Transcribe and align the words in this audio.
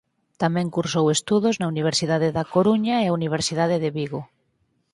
Tamén 0.41 0.73
cursou 0.75 1.05
estudos 1.15 1.55
na 1.57 1.69
Universidade 1.73 2.29
da 2.37 2.43
Coruña 2.53 2.95
e 2.99 3.05
a 3.07 3.15
Universidade 3.19 3.77
de 3.83 3.89
Vigo. 3.97 4.21